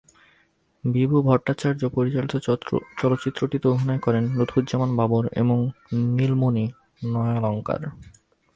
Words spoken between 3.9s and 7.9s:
করেন লুৎফুজ্জামান বাবর এবং নীলমণি ন্যায়ালঙ্কার।